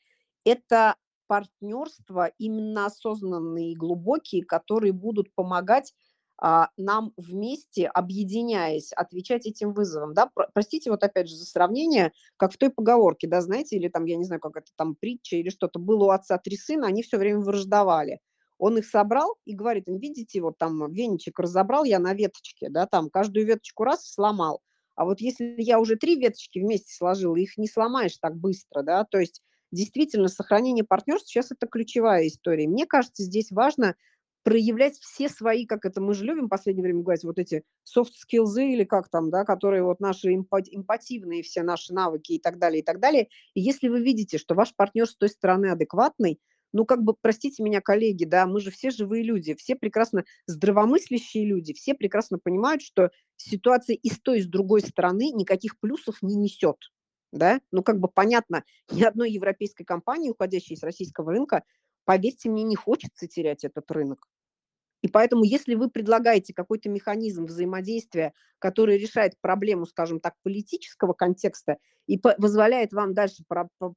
[0.44, 5.94] это партнерства именно осознанные и глубокие, которые будут помогать
[6.36, 10.14] а, нам вместе, объединяясь, отвечать этим вызовам.
[10.14, 10.30] Да?
[10.52, 14.16] Простите, вот опять же за сравнение, как в той поговорке, да, знаете, или там, я
[14.16, 17.18] не знаю, как это там притча или что-то, было у отца три сына, они все
[17.18, 18.20] время враждовали.
[18.58, 23.10] Он их собрал и говорит видите, вот там веничек разобрал я на веточке, да, там
[23.10, 24.62] каждую веточку раз сломал.
[24.94, 29.04] А вот если я уже три веточки вместе сложил, их не сломаешь так быстро, да,
[29.04, 32.68] то есть действительно сохранение партнерства сейчас это ключевая история.
[32.68, 33.96] Мне кажется, здесь важно
[34.44, 37.64] проявлять все свои, как это мы же любим в последнее время говорить, вот эти
[37.96, 42.82] skills или как там, да, которые вот наши эмпативные все наши навыки и так далее,
[42.82, 43.28] и так далее.
[43.54, 46.38] И если вы видите, что ваш партнер с той стороны адекватный,
[46.74, 51.46] ну, как бы, простите меня, коллеги, да, мы же все живые люди, все прекрасно здравомыслящие
[51.46, 56.16] люди, все прекрасно понимают, что ситуация и с той, и с другой стороны никаких плюсов
[56.20, 56.90] не несет.
[57.30, 57.60] Да?
[57.70, 61.62] Ну, как бы понятно, ни одной европейской компании, уходящей из российского рынка,
[62.04, 64.26] поверьте мне, не хочется терять этот рынок.
[65.04, 71.76] И поэтому, если вы предлагаете какой-то механизм взаимодействия, который решает проблему, скажем так, политического контекста
[72.06, 73.44] и позволяет вам дальше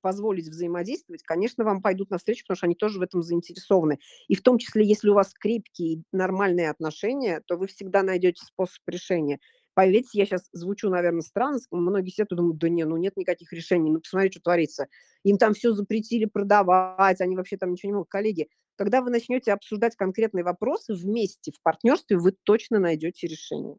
[0.02, 4.00] позволить взаимодействовать, конечно, вам пойдут навстречу, потому что они тоже в этом заинтересованы.
[4.28, 8.82] И в том числе, если у вас крепкие, нормальные отношения, то вы всегда найдете способ
[8.86, 9.40] решения.
[9.76, 13.54] Поверьте, я сейчас звучу, наверное, странно, многие сидят и думают, да не, ну нет никаких
[13.54, 14.88] решений, ну посмотри, что творится.
[15.24, 18.10] Им там все запретили продавать, они вообще там ничего не могут.
[18.10, 23.78] Коллеги, когда вы начнете обсуждать конкретные вопросы вместе, в партнерстве, вы точно найдете решение.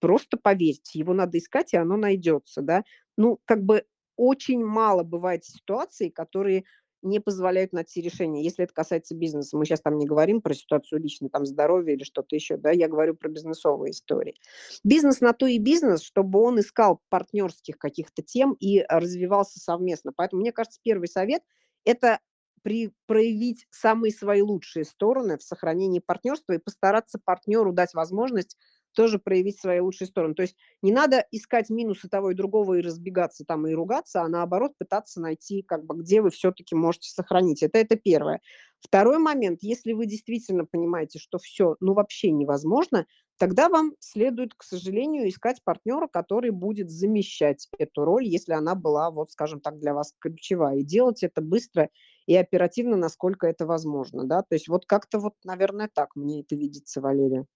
[0.00, 2.84] Просто поверьте, его надо искать, и оно найдется, да.
[3.16, 3.84] Ну, как бы
[4.16, 6.64] очень мало бывает ситуаций, которые
[7.02, 8.42] не позволяют найти решение.
[8.42, 12.02] Если это касается бизнеса, мы сейчас там не говорим про ситуацию личной, там здоровья или
[12.04, 14.34] что-то еще, да, я говорю про бизнесовые истории.
[14.82, 20.12] Бизнес на то и бизнес, чтобы он искал партнерских каких-то тем и развивался совместно.
[20.14, 21.42] Поэтому, мне кажется, первый совет–
[21.84, 22.18] это
[22.66, 28.56] при, проявить самые свои лучшие стороны в сохранении партнерства и постараться партнеру дать возможность
[28.92, 30.34] тоже проявить свои лучшие стороны.
[30.34, 34.28] То есть не надо искать минусы того и другого и разбегаться там и ругаться, а
[34.28, 37.62] наоборот пытаться найти, как бы, где вы все-таки можете сохранить.
[37.62, 38.40] Это, это первое.
[38.80, 43.06] Второй момент, если вы действительно понимаете, что все, ну, вообще невозможно,
[43.38, 49.12] тогда вам следует, к сожалению, искать партнера, который будет замещать эту роль, если она была,
[49.12, 50.78] вот, скажем так, для вас ключевая.
[50.78, 51.90] И делать это быстро
[52.26, 54.42] и оперативно, насколько это возможно, да.
[54.42, 57.46] То есть вот как-то вот, наверное, так мне это видится, Валерия.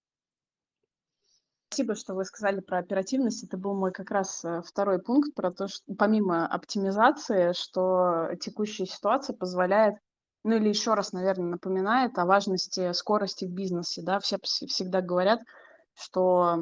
[1.69, 3.45] Спасибо, что вы сказали про оперативность.
[3.45, 8.87] Это был мой как раз э, второй пункт про то, что помимо оптимизации, что текущая
[8.87, 9.95] ситуация позволяет,
[10.43, 14.03] ну или еще раз, наверное, напоминает о важности скорости в бизнесе.
[14.03, 14.19] Да?
[14.19, 15.43] Все всегда говорят,
[15.95, 16.57] что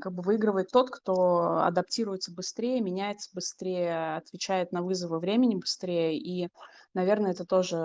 [0.00, 6.16] как бы выигрывает тот, кто адаптируется быстрее, меняется быстрее, отвечает на вызовы времени быстрее.
[6.16, 6.48] И,
[6.94, 7.76] наверное, это тоже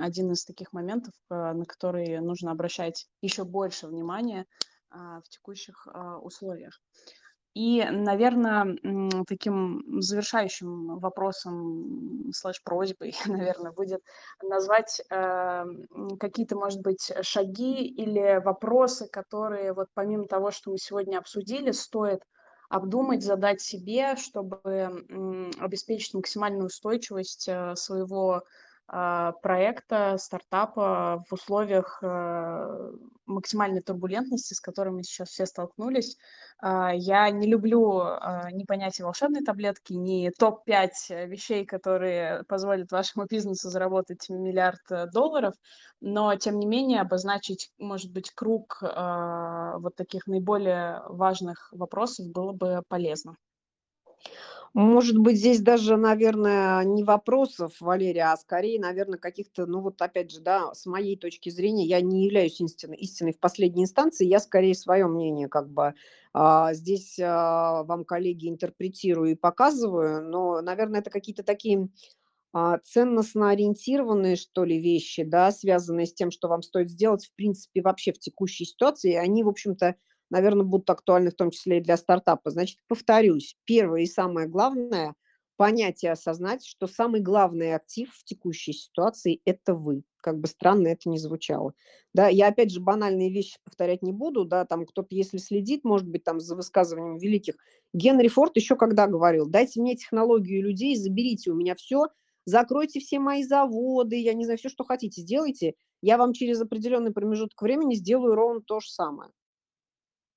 [0.00, 4.46] один из таких моментов, э, на которые нужно обращать еще больше внимания,
[4.90, 6.80] а, в текущих а, условиях.
[7.54, 8.76] И, наверное,
[9.26, 14.02] таким завершающим вопросом слэш просьбой, наверное, будет
[14.42, 15.64] назвать э,
[16.20, 22.20] какие-то, может быть, шаги или вопросы, которые вот помимо того, что мы сегодня обсудили, стоит
[22.68, 24.60] обдумать, задать себе, чтобы
[25.58, 28.44] обеспечить максимальную устойчивость э, своего
[28.86, 32.92] проекта, стартапа в условиях э,
[33.26, 36.16] максимальной турбулентности, с которыми сейчас все столкнулись.
[36.58, 43.26] А, я не люблю а, ни понятия волшебной таблетки, ни топ-5 вещей, которые позволят вашему
[43.26, 45.54] бизнесу заработать миллиард э, долларов,
[46.00, 52.82] но, тем не менее, обозначить, может быть, круг вот таких наиболее важных вопросов было бы
[52.88, 53.36] полезно.
[54.76, 60.30] Может быть, здесь даже, наверное, не вопросов, Валерия, а скорее, наверное, каких-то, ну вот опять
[60.30, 64.38] же, да, с моей точки зрения, я не являюсь истиной, истиной в последней инстанции, я
[64.38, 65.94] скорее свое мнение как бы
[66.34, 71.88] а, здесь а, вам, коллеги, интерпретирую и показываю, но, наверное, это какие-то такие
[72.52, 77.34] а, ценностно ориентированные, что ли, вещи, да, связанные с тем, что вам стоит сделать, в
[77.34, 79.96] принципе, вообще в текущей ситуации, они, в общем-то,
[80.30, 82.50] наверное, будут актуальны в том числе и для стартапа.
[82.50, 85.14] Значит, повторюсь, первое и самое главное–
[85.56, 90.02] понять и осознать, что самый главный актив в текущей ситуации– это вы.
[90.18, 91.72] Как бы странно это ни звучало.
[92.12, 96.08] Да, я опять же банальные вещи повторять не буду, да, там кто-то, если следит, может
[96.08, 97.54] быть, там за высказыванием великих,
[97.94, 102.08] Генри Форд еще когда говорил, дайте мне технологию людей, заберите у меня все,
[102.44, 107.12] закройте все мои заводы, я не знаю, все, что хотите, сделайте, я вам через определенный
[107.12, 109.30] промежуток времени сделаю ровно то же самое.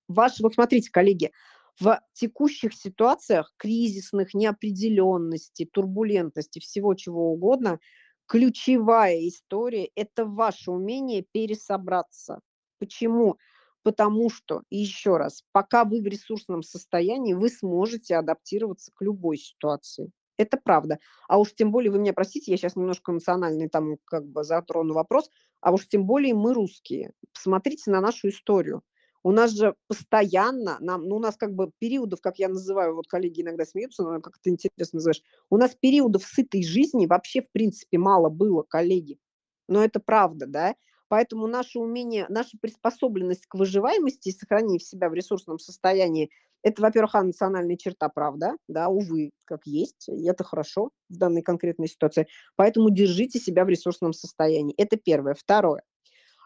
[0.09, 1.31] Ваш, вот смотрите, коллеги,
[1.79, 7.79] в текущих ситуациях кризисных, неопределенности, турбулентности, всего чего угодно,
[8.25, 12.41] ключевая история– это ваше умение пересобраться.
[12.79, 13.37] Почему?
[13.83, 20.11] Потому что, еще раз, пока вы в ресурсном состоянии, вы сможете адаптироваться к любой ситуации.
[20.37, 20.99] Это правда.
[21.27, 24.93] А уж тем более, вы меня простите, я сейчас немножко национальный там как бы затрону
[24.93, 25.29] вопрос,
[25.61, 27.13] а уж тем более мы русские.
[27.33, 28.81] Посмотрите на нашу историю.
[29.23, 33.07] У нас же постоянно, нам, ну, у нас как бы периодов, как я называю, вот
[33.07, 37.51] коллеги иногда смеются, но как ты интересно называешь, у нас периодов сытой жизни вообще, в
[37.51, 39.17] принципе, мало было, коллеги.
[39.67, 40.75] Но это правда, да?
[41.09, 46.29] Поэтому наше умение, наша приспособленность к выживаемости и сохранению себя в ресурсном состоянии,
[46.61, 51.41] это, во-первых, а, национальная черта, правда, да, увы, как есть, и это хорошо в данной
[51.41, 52.27] конкретной ситуации.
[52.55, 54.75] Поэтому держите себя в ресурсном состоянии.
[54.77, 55.33] Это первое.
[55.35, 55.83] Второе.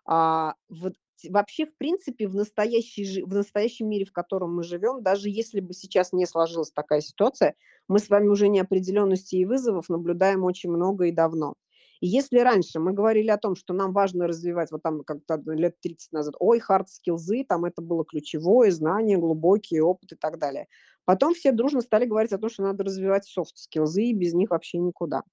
[0.05, 0.93] А, вот
[1.29, 5.73] вообще, в принципе, в, настоящей, в настоящем мире, в котором мы живем, даже если бы
[5.73, 7.55] сейчас не сложилась такая ситуация,
[7.87, 11.55] мы с вами уже неопределенности и вызовов наблюдаем очень много и давно.
[12.03, 15.79] И если раньше мы говорили о том, что нам важно развивать, вот там как-то лет
[15.79, 20.67] 30 назад, ой, hard skills, там это было ключевое, знание, глубокий опыт и так далее.
[21.05, 24.49] Потом все дружно стали говорить о том, что надо развивать soft skills, и без них
[24.49, 25.23] вообще никуда.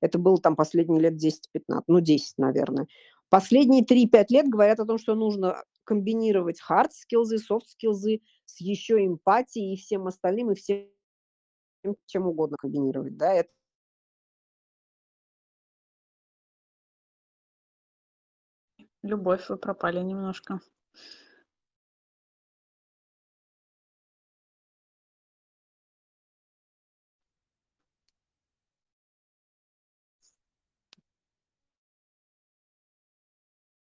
[0.00, 2.86] Это было там последние лет 10-15, ну 10, наверное.
[3.32, 6.90] Последние 3-5 лет говорят о том, что нужно комбинировать soft
[7.82, 10.86] skills с еще эмпатией и всем остальным, и всем
[12.04, 13.48] чем угодно комбинировать, да, это
[19.02, 20.60] Любовь, вы пропали немножко.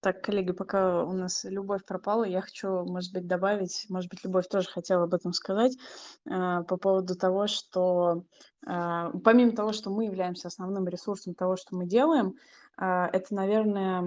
[0.02, 4.48] Так, коллеги, пока у нас любовь пропала, я хочу, может быть, добавить, может быть, любовь
[4.48, 5.78] тоже хотела об этом сказать,
[6.26, 8.24] э, по поводу того, что
[8.66, 12.34] э, помимо того, что мы являемся основным ресурсом того, что мы делаем,
[12.80, 14.02] э, это, наверное,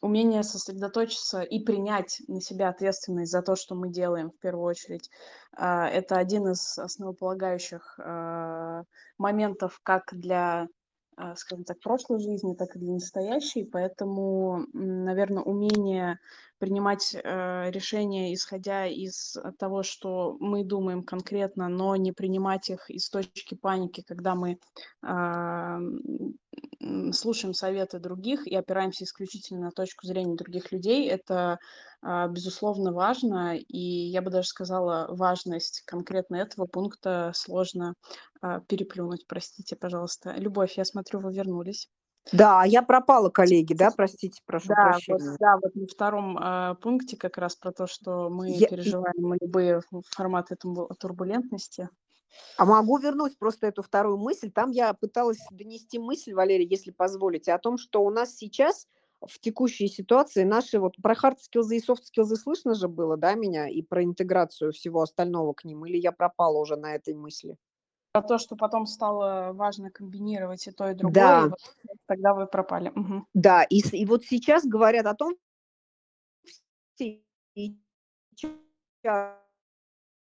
[0.00, 5.08] умение сосредоточиться и принять на себя ответственность за то, что мы делаем в первую очередь.
[5.52, 7.98] Это один из основополагающих
[9.18, 10.68] моментов как для
[11.36, 13.64] скажем так, прошлой жизни, так и для настоящей.
[13.64, 16.18] Поэтому, наверное, умение
[16.58, 23.08] принимать э, решения, исходя из того, что мы думаем конкретно, но не принимать их из
[23.08, 24.58] точки паники, когда мы
[25.02, 25.78] э,
[27.12, 31.58] слушаем советы других и опираемся исключительно на точку зрения других людей, это,
[32.02, 33.56] э, безусловно, важно.
[33.56, 37.94] И я бы даже сказала, важность конкретно этого пункта сложно
[38.42, 39.26] э, переплюнуть.
[39.26, 40.32] Простите, пожалуйста.
[40.36, 41.88] Любовь, я смотрю, вы вернулись.
[42.32, 45.36] Да, я пропала, коллеги, да, простите, прошу Да, вот, прощения.
[45.38, 49.80] да, вот на втором а, пункте как раз про то, что мы Я- переживаем любые
[50.10, 51.88] форматы турбу- турбулентности.
[52.58, 54.50] А могу вернуть просто эту вторую мысль.
[54.50, 58.88] Там я пыталась донести мысль, Валерий, если позволите, о том, что у нас сейчас
[59.24, 63.82] в текущей ситуации наши вот про skills и skills слышно же было, да, меня, и
[63.82, 67.56] про интеграцию всего остального к ним, или я пропала уже на этой мысли?
[68.16, 71.46] Про то, что потом стало важно комбинировать и то, и другое, Да.
[71.46, 72.90] и вот тогда вы пропали.
[72.94, 73.26] Мгм.
[73.34, 75.34] Да, и, и вот сейчас говорят о том,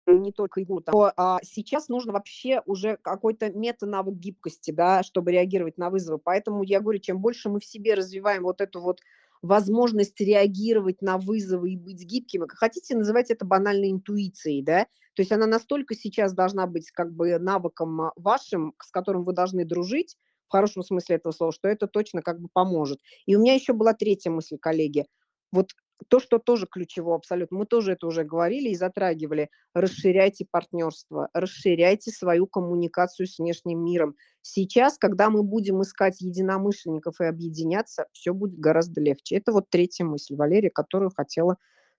[0.06, 5.78] не только его, там, а, сейчас нужно вообще уже какой-то мета-навык гибкости, да, чтобы реагировать
[5.78, 6.18] на вызовы.
[6.18, 9.00] Поэтому я говорю, чем больше мы в себе развиваем вот эту вот
[9.42, 15.32] возможность реагировать на вызовы и быть гибкими, хотите называть это банальной интуицией, да, то есть
[15.32, 20.16] она настолько сейчас должна быть как бы навыком а, вашим, с которым вы должны дружить,
[20.48, 23.00] в хорошем смысле этого слова, что это точно как бы поможет.
[23.26, 25.06] И у меня еще была третья мысль, коллеги.
[25.52, 25.70] Вот
[26.08, 32.10] то, что тоже ключево абсолютно, мы тоже это уже говорили и затрагивали, расширяйте партнерство, расширяйте
[32.10, 34.16] свою коммуникацию с внешним миром.
[34.42, 39.36] Сейчас, когда мы будем искать единомышленников и объединяться, все будет гораздо легче.
[39.36, 41.56] Это вот третья мысль, Валерия, которую хотела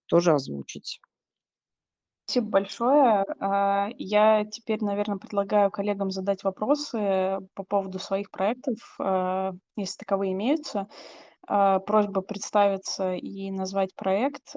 [0.08, 1.00] тоже озвучить.
[2.28, 3.24] Спасибо большое.
[3.40, 10.34] А, Я теперь, наверное, предлагаю коллегам задать вопросы по поводу своих проектов, а, если таковые
[10.34, 10.88] имеются.
[11.48, 14.56] А, Просьба представиться и назвать проект.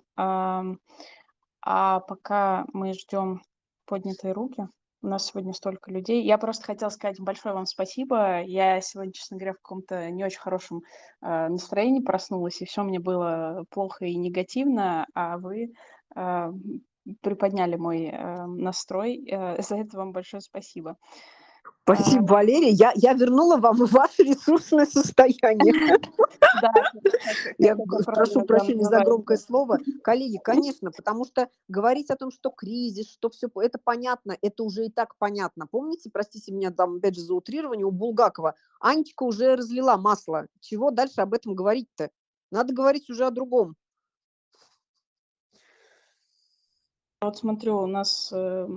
[1.63, 3.43] А пока мы ждем
[3.87, 4.69] поднятые руки,
[5.03, 6.25] у нас сегодня столько людей.
[6.25, 8.43] Я просто хотела сказать большое вам спасибо.
[8.43, 10.83] Я сегодня, честно говоря, в каком-то не очень хорошем
[11.21, 15.73] настроении проснулась, и все мне было плохо и негативно, а вы
[17.21, 19.25] приподняли мой э, настрой.
[19.31, 20.97] Э, За это вам большое спасибо.
[21.85, 22.71] Спасибо, Валерия.
[22.71, 25.99] Я, я вернула вам ваше ресурсное состояние.
[27.59, 29.79] Я прошу прощения за громкое слово.
[30.03, 34.87] Коллеги, конечно, потому что говорить о том, что кризис, что все это понятно, это уже
[34.87, 35.67] и так понятно.
[35.67, 40.47] Помните, простите меня там опять же за утрирование, у Булгакова Анечка уже разлила масло.
[40.61, 42.11] Чего дальше об этом говорить-то?
[42.51, 43.77] Надо говорить уже о другом.
[47.21, 48.69] Вот смотрю, у нас э,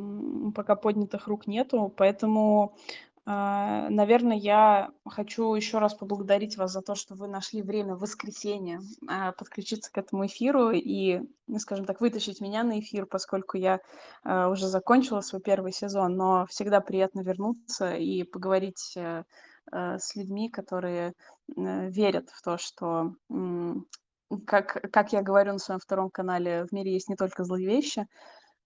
[0.56, 2.76] пока поднятых рук нету, поэтому,
[3.24, 8.00] а, наверное, я хочу еще раз поблагодарить вас за то, что вы нашли время в
[8.00, 13.58] воскресенье а, подключиться к этому эфиру и, ну, скажем так, вытащить меня на эфир, поскольку
[13.58, 13.80] я
[14.24, 19.24] а, уже закончила свой первый сезон, но всегда приятно вернуться и поговорить э,
[19.72, 21.14] э, с людьми, которые
[21.56, 23.14] э, верят в то, что,
[24.40, 28.08] как, как я говорю на своем втором канале, в мире есть не только злые вещи,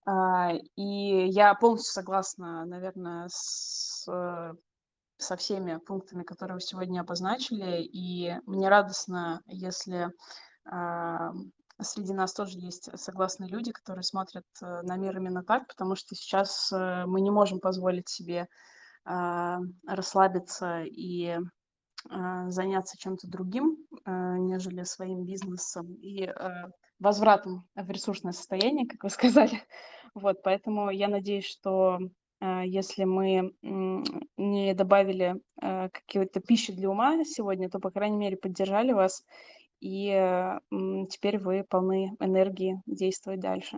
[0.05, 4.53] а, и я полностью согласна, наверное, с, э,
[5.18, 7.82] со всеми пунктами, которые вы сегодня обозначили.
[7.82, 10.11] И мне радостно, если
[10.66, 11.32] а,
[11.82, 16.16] среди нас тоже есть согласные люди, которые смотрят э, на мир именно так, потому что
[16.16, 18.47] сейчас э, мы не можем позволить себе
[19.05, 21.38] а, расслабиться и
[22.47, 29.62] заняться чем-то другим, нежели своим бизнесом и а, возвратом в ресурсное состояние, как вы сказали.
[30.14, 31.99] Вот, поэтому я надеюсь, что
[32.39, 33.53] а, если мы
[34.38, 39.24] не добавили какой-то пищи для ума сегодня, то, по крайней мере, поддержали вас
[39.82, 40.10] и,
[41.10, 43.78] теперь вы полны энергии действовать дальше.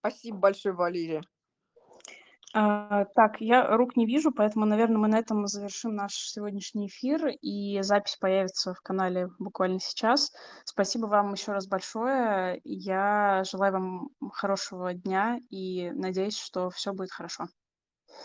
[0.00, 1.22] Спасибо большое, Валерия.
[2.60, 7.28] А, так, я рук не вижу, поэтому, наверно, мы на этом завершим наш сегодняшний эфир,
[7.40, 10.32] и запись появится в канале буквально сейчас.
[10.64, 12.60] Спасибо вам еще раз большое.
[12.64, 17.46] Я желаю вам хорошего дня и надеюсь, что все будет хорошо.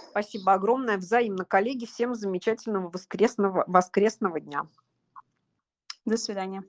[0.10, 0.98] Спасибо огромное.
[0.98, 1.86] Взаимно, коллеги.
[1.86, 4.64] Всем замечательного воскресного воскресного дня.
[6.06, 6.64] До свидания.